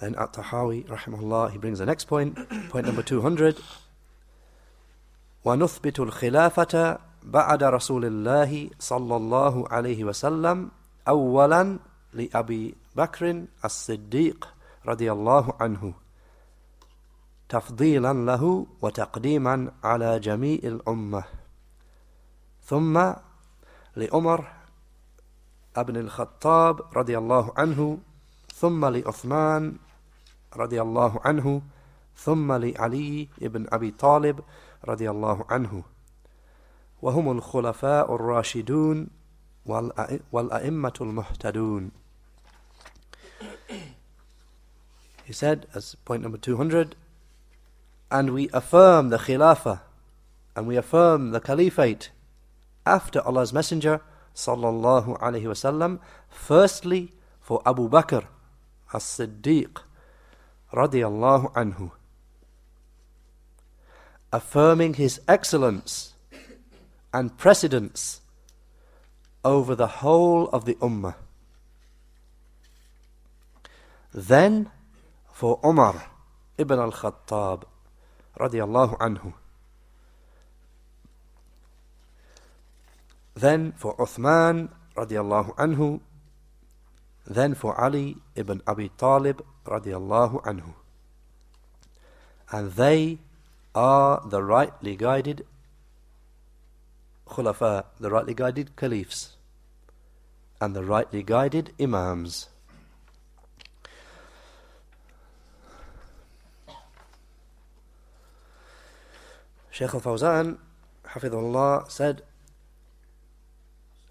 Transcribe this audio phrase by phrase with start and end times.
[0.00, 2.36] Then At-Tahawi, rahimahullah, he brings the next point,
[2.70, 3.56] point number 200.
[5.44, 10.70] ونثبت الخلافة بعد رسول الله صلى الله عليه وسلم
[11.08, 11.78] أولا
[12.12, 14.48] لأبي بكر الصديق
[14.86, 15.94] رضي الله عنه
[17.48, 21.24] تفضيلا له وتقديما على جميع الأمة
[22.64, 23.12] ثم
[23.96, 24.52] لعمر
[25.76, 27.98] ابن الخطاب رضي الله عنه
[28.54, 29.76] ثم لعثمان
[30.57, 31.61] رضي الله عنه
[32.15, 34.39] ثم لعلي بن أبي طالب
[34.85, 35.83] رضي الله عنه
[37.01, 39.07] وهم الخلفاء الراشدون
[40.31, 41.91] والأئمة المهتدون
[45.25, 46.95] He said, as point number 200,
[48.09, 49.81] and we affirm the Khilafah
[50.55, 52.11] and we affirm the Caliphate
[52.85, 53.99] after Allah's Messenger
[54.33, 58.25] sallallahu alaihi wasallam, firstly for Abu Bakr
[58.93, 59.79] as-Siddiq
[60.73, 61.91] radiyallahu anhu,
[64.31, 66.13] affirming his excellence
[67.13, 68.21] and precedence
[69.43, 71.15] over the whole of the Ummah.
[74.13, 74.69] Then
[75.31, 76.09] for Umar
[76.57, 77.63] ibn al-Khattab
[78.39, 79.33] radiyallahu anhu.
[83.37, 86.01] Then for Uthman radiallahu anhu.
[87.27, 90.73] Then for Ali ibn Abi Talib radiallahu anhu.
[92.51, 93.19] And they
[93.75, 95.45] are the rightly guided
[97.27, 99.35] khulafa, the rightly guided caliphs,
[100.61, 102.47] and the rightly guided imams.
[109.69, 110.57] Shaykh al-Fawzan,
[111.07, 112.23] Hafidhullah, said,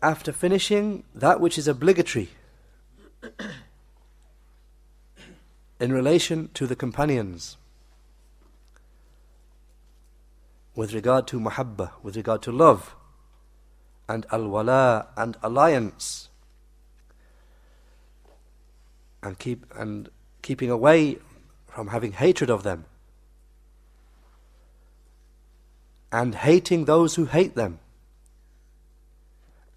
[0.03, 2.28] after finishing that which is obligatory
[5.79, 7.57] in relation to the companions,
[10.75, 12.95] with regard to muhabba, with regard to love,
[14.09, 16.29] and al-wala, and alliance,
[19.23, 20.09] and keep and
[20.42, 21.19] keeping away
[21.67, 22.85] from having hatred of them,
[26.13, 27.81] and hating those who hate them,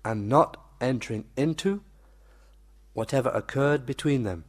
[0.05, 1.81] and not entering into
[2.93, 4.43] whatever occurred between them.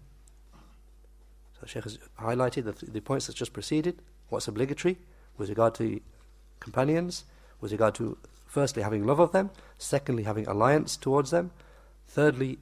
[1.61, 4.99] So Sheikh has highlighted the, the points that just preceded, what's obligatory
[5.37, 6.01] with regard to
[6.59, 7.25] companions,
[7.61, 8.17] with regard to
[8.47, 11.51] firstly having love of them, secondly having alliance towards them,
[12.07, 12.59] thirdly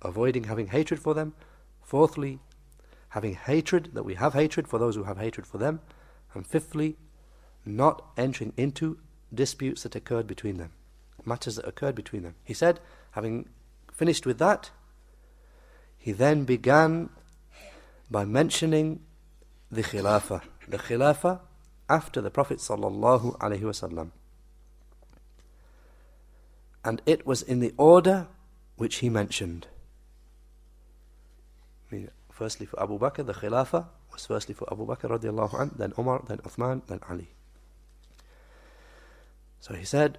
[0.00, 1.34] avoiding having hatred for them,
[1.82, 2.40] fourthly
[3.10, 5.80] having hatred, that we have hatred for those who have hatred for them,
[6.34, 6.96] and fifthly
[7.64, 8.98] not entering into
[9.32, 10.72] disputes that occurred between them,
[11.24, 12.34] matters that occurred between them.
[12.42, 12.80] He said,
[13.12, 13.48] having
[13.92, 14.70] finished with that,
[15.98, 17.10] he then began
[18.12, 19.00] by mentioning
[19.70, 20.42] the Khilafah.
[20.68, 21.40] The Khilafah
[21.88, 24.10] after the Prophet sallallahu alaihi wasallam.
[26.84, 28.28] And it was in the order
[28.76, 29.66] which he mentioned.
[31.90, 35.70] I mean, firstly for Abu Bakr, the Khilafah was firstly for Abu Bakr radiallahu anh,
[35.76, 37.30] then Umar, then Uthman, then Ali.
[39.60, 40.18] So he said,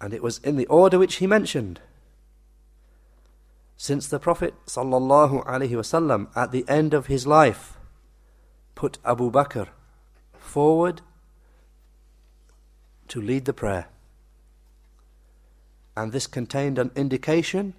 [0.00, 1.80] and it was in the order which he mentioned.
[3.84, 7.76] Since the Prophet wasallam at the end of his life
[8.74, 9.68] put Abu Bakr
[10.38, 11.02] forward
[13.08, 13.88] to lead the prayer.
[15.94, 17.74] And this contained an indication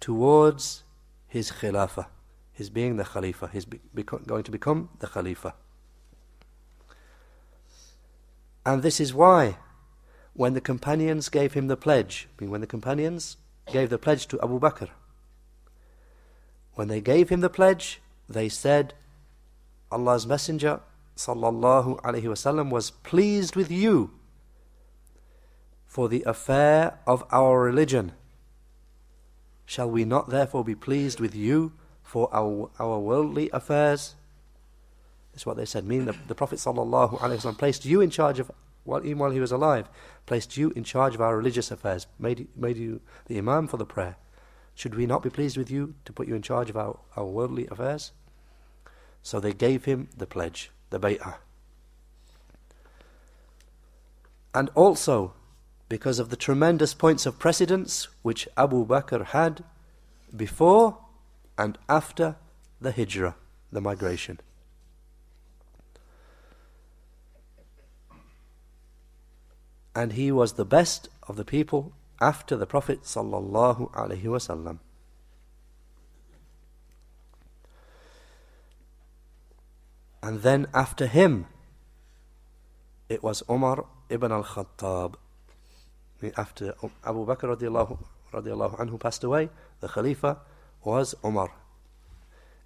[0.00, 0.82] towards
[1.26, 2.08] his khilafah,
[2.52, 5.54] his being the khalifa, his be- going to become the khalifa.
[8.66, 9.56] And this is why,
[10.34, 13.38] when the companions gave him the pledge, I mean, when the companions
[13.72, 14.90] gave the pledge to Abu Bakr,
[16.74, 18.94] when they gave him the pledge, they said,
[19.90, 20.80] Allah's Messenger
[21.16, 24.10] sallallahu alaihi wasallam was pleased with you
[25.86, 28.12] for the affair of our religion.
[29.66, 31.72] Shall we not therefore be pleased with you
[32.02, 34.14] for our, our worldly affairs?
[35.32, 35.86] That's what they said.
[35.86, 38.50] Meaning the, the Prophet sallallahu alaihi wasallam placed you in charge of,
[38.84, 39.88] while, even while he was alive,
[40.24, 43.86] placed you in charge of our religious affairs, made, made you the imam for the
[43.86, 44.16] prayer.
[44.74, 47.26] Should we not be pleased with you to put you in charge of our, our
[47.26, 48.12] worldly affairs?
[49.22, 51.36] So they gave him the pledge, the bay'ah.
[54.54, 55.34] And also,
[55.88, 59.64] because of the tremendous points of precedence which Abu Bakr had
[60.34, 60.98] before
[61.56, 62.36] and after
[62.80, 63.36] the hijrah,
[63.70, 64.40] the migration.
[69.94, 71.92] And he was the best of the people
[72.22, 74.78] after the Prophet sallallahu alaihi wasallam.
[80.22, 81.46] And then after him,
[83.08, 85.16] it was Umar ibn al-Khattab.
[86.36, 86.74] After
[87.04, 87.98] Abu Bakr radiallahu,
[88.32, 90.38] radiallahu anhu passed away, the Khalifa
[90.84, 91.50] was Umar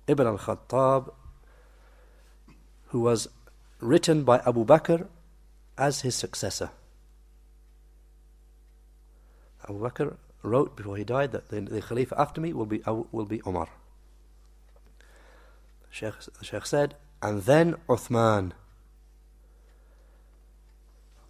[0.07, 1.15] ibn al-Khattab,
[2.89, 3.29] who was
[3.81, 5.09] written by Abu Bakr
[5.79, 6.71] as his successor.
[9.69, 13.03] Abu Bakr wrote before he died that the, the Khalifa after me will be, uh,
[13.13, 13.69] will be Umar.
[15.91, 18.53] Sheikh, Sheikh said, and then Uthman.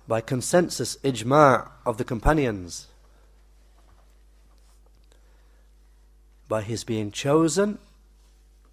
[0.09, 2.89] By consensus, ijma' of the companions,
[6.49, 7.79] by his being chosen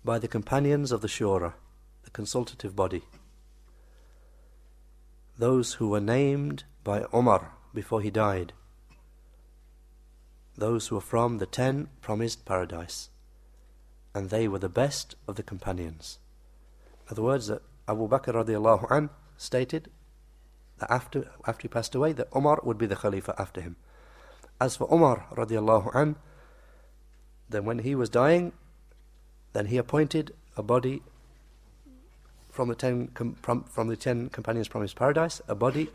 [0.04, 1.54] by the companions of the Shura,
[2.04, 3.04] the consultative body,
[5.38, 8.54] those who were named by Umar before he died,
[10.58, 13.10] those who were from the ten promised paradise
[14.14, 16.20] and they were the best of the companions.
[17.08, 19.90] In other words, that Abu Bakr radiallahu an stated
[20.80, 23.76] that after, after he passed away, that Umar would be the Khalifa after him.
[24.62, 26.16] As for Umar radiallahu an,
[27.50, 28.54] then when he was dying,
[29.54, 31.02] then he appointed a body
[32.52, 35.90] from the ten from the ten companions promised paradise, a body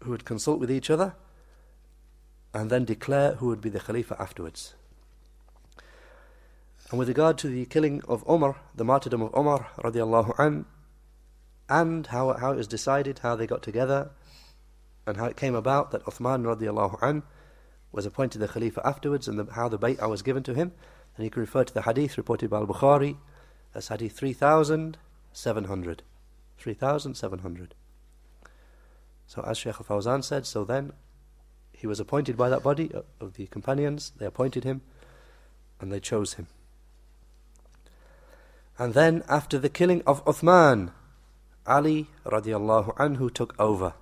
[0.00, 1.14] who would consult with each other
[2.54, 4.74] and then declare who would be the Khalifa afterwards.
[6.90, 10.64] And with regard to the killing of Umar, the martyrdom of Umar radiallahu an,
[11.68, 14.12] and how, how it was decided, how they got together,
[15.06, 17.24] and how it came about that Uthman radiallahu an
[17.90, 20.72] was appointed the Khalifa afterwards, and the, how the bay'ah was given to him,
[21.16, 23.16] and you can refer to the hadith reported by Al-Bukhari,
[23.72, 26.02] that's hadith 3700.
[26.58, 27.74] 3700.
[29.26, 30.92] So as Shaykh al-Fawzan said, so then
[31.84, 34.80] he was appointed by that body uh, of the companions, they appointed him,
[35.78, 36.46] and they chose him.
[38.78, 40.92] And then after the killing of Uthman,
[41.66, 43.92] Ali radiallahu anhu took over.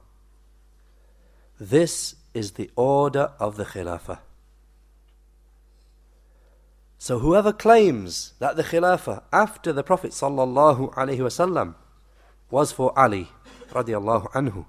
[1.59, 4.21] This is the order of the Khilafah.
[6.99, 11.75] So whoever claims that the Khilafah after the Prophet sallallahu alaihi wasallam
[12.49, 13.27] was for Ali
[13.73, 14.67] radiallahu anhu,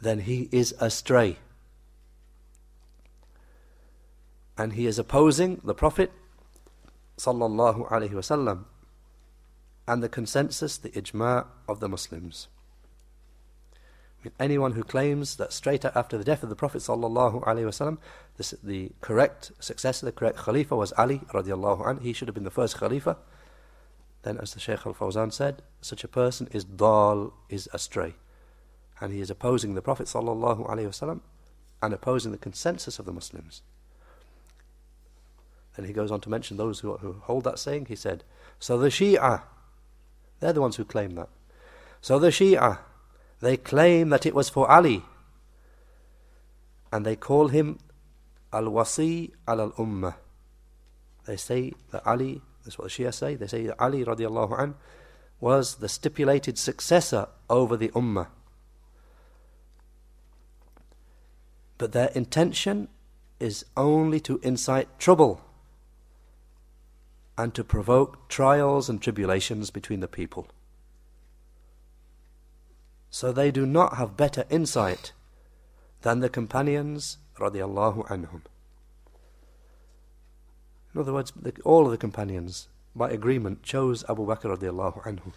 [0.00, 1.36] then he is astray.
[4.56, 6.10] And he is opposing the Prophet
[7.16, 8.64] sallallahu alaihi wasallam
[9.86, 12.48] and the consensus, the ijma' of the Muslims.
[14.38, 17.98] Anyone who claims that straight after the death of the Prophet sallallahu alaihi wasallam,
[18.62, 22.50] the correct successor, the correct Khalifa was Ali radiallahu anh, he should have been the
[22.50, 23.16] first Khalifa.
[24.22, 28.16] Then, as the Shaykh al Fawzan said, such a person is dal, is astray,
[29.00, 30.12] and he is opposing the Prophet
[31.80, 33.62] and opposing the consensus of the Muslims.
[35.76, 37.86] Then he goes on to mention those who, who hold that saying.
[37.86, 38.24] He said,
[38.58, 39.42] So the Shia,
[40.40, 41.28] they're the ones who claim that.
[42.00, 42.78] So the Shia,
[43.40, 45.04] they claim that it was for Ali.
[46.92, 47.78] And they call him
[48.52, 50.16] Al Wasi Al Ummah.
[51.26, 54.74] They say that Ali, that's what the Shia say, they say that Ali radiallahu an
[55.38, 58.26] was the stipulated successor over the Ummah.
[61.78, 62.88] But their intention
[63.40, 65.40] is only to incite trouble
[67.36, 70.48] and to provoke trials and tribulations between the people.
[73.10, 75.12] So they do not have better insight
[76.02, 78.42] than the companions radiallahu anhum.
[80.94, 81.32] In other words,
[81.64, 85.32] all of the companions, by agreement, chose Abu Bakr radiallahu anhu.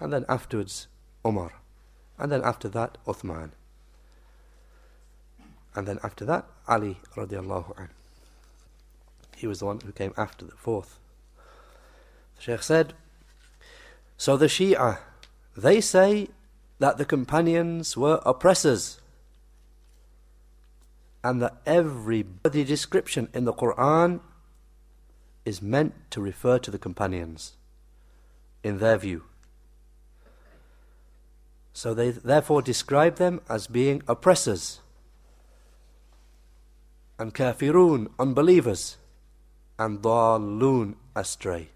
[0.00, 0.88] And then afterwards,
[1.24, 1.52] Umar.
[2.18, 3.50] And then after that, Uthman.
[5.74, 7.88] And then after that, Ali radiallahu anhu.
[9.36, 10.98] He was the one who came after the fourth.
[12.36, 12.94] The Sheikh said,
[14.16, 14.98] So the Shia,
[15.56, 16.28] they say
[16.78, 19.00] that the companions were oppressors
[21.22, 24.20] and that every description in the Quran
[25.44, 27.54] is meant to refer to the companions
[28.62, 29.24] in their view.
[31.72, 34.80] So they therefore describe them as being oppressors
[37.18, 38.96] and kafirun, unbelievers
[39.78, 41.68] and dallun astray.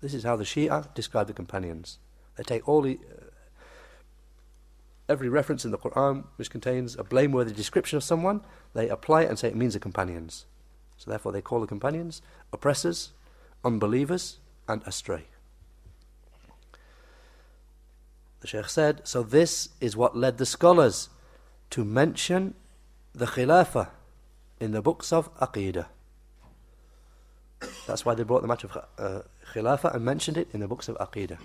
[0.00, 1.98] This is how the Shia describe the companions.
[2.36, 3.24] They take all the uh,
[5.08, 8.42] every reference in the Quran which contains a blameworthy description of someone,
[8.74, 10.46] they apply it and say it means the companions.
[10.96, 12.22] So therefore they call the companions
[12.52, 13.12] oppressors,
[13.64, 15.24] unbelievers, and astray.
[18.40, 21.08] The Shaykh said, so this is what led the scholars
[21.70, 22.54] to mention
[23.14, 23.88] the Khilafah
[24.64, 25.86] in the books of Aqidah.
[27.86, 30.88] That's why they brought the matter of uh, Khilafah and mentioned it in the books
[30.88, 31.36] of Aqidah.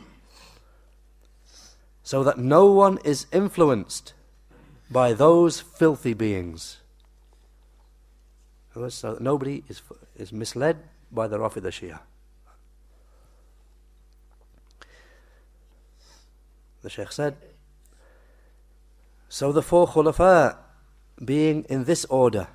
[2.01, 4.13] So that no one is influenced
[4.89, 6.77] by those filthy beings.
[8.73, 9.81] So that nobody is,
[10.15, 10.77] is misled
[11.11, 11.99] by the Rafida Shia.
[16.81, 17.35] The Sheikh said,
[19.27, 20.55] So the four Khulafa
[21.23, 22.47] being in this order,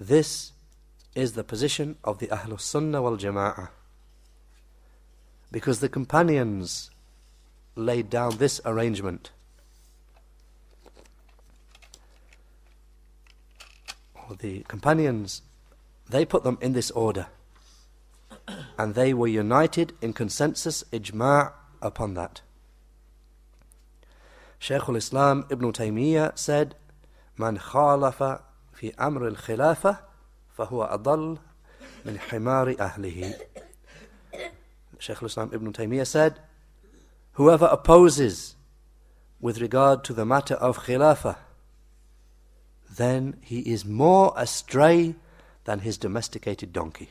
[0.00, 0.52] this
[1.14, 3.68] is the position of the Ahlus Sunnah wal Jama'ah.
[5.52, 6.90] Because the companions
[7.76, 9.30] laid down this arrangement.
[14.14, 15.42] Or the companions,
[16.08, 17.26] they put them in this order.
[18.78, 21.52] And they were united in consensus, ijma'
[21.82, 22.40] upon that.
[24.58, 26.74] Shaykh al Islam ibn Taymiyyah said,
[27.36, 28.42] Man khalafa
[28.79, 29.97] في أمر الخلافة
[30.57, 31.37] فهو أضل
[32.05, 33.33] من حمار أهله
[34.99, 36.39] Shaykh al-Islam Ibn Taymiyyah said,
[37.33, 38.55] Whoever opposes
[39.41, 41.35] with regard to the matter of khilafah,
[42.95, 45.15] then he is more astray
[45.65, 47.09] than his domesticated donkey.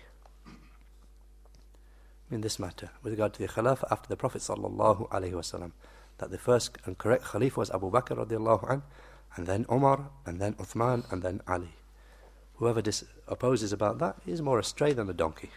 [2.31, 5.73] In this matter, with regard to the khilafah after the Prophet sallallahu alaihi wasallam,
[6.19, 8.83] that the first and correct Khalifa was Abu Bakr radiallahu anh,
[9.36, 11.76] and then Umar, and then Uthman, and then Ali.
[12.56, 12.82] Whoever
[13.28, 15.50] opposes about that is more astray than a donkey.